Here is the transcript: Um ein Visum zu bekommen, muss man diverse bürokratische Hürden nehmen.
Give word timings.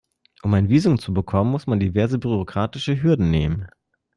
Um 0.41 0.55
ein 0.55 0.67
Visum 0.69 0.97
zu 0.97 1.13
bekommen, 1.13 1.51
muss 1.51 1.67
man 1.67 1.79
diverse 1.79 2.17
bürokratische 2.17 3.03
Hürden 3.03 3.29
nehmen. 3.29 3.67